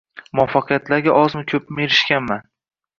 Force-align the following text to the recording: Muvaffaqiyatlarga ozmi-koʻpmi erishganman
Muvaffaqiyatlarga 0.39 1.15
ozmi-koʻpmi 1.21 1.87
erishganman 1.89 2.47